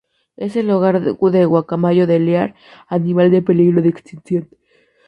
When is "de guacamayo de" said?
1.03-2.17